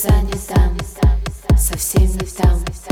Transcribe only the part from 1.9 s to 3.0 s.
не там.